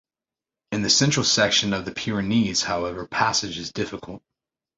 In 0.71 0.81
the 0.81 0.89
central 0.89 1.23
section 1.23 1.73
of 1.73 1.85
the 1.85 1.91
Pyrenees, 1.91 2.63
however, 2.63 3.05
passage 3.05 3.59
is 3.59 3.71
difficult. 3.71 4.23